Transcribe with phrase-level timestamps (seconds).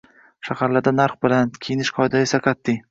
[0.47, 2.79] Shaharda narxlar baland, kiyinish qoidalari esa qat’iy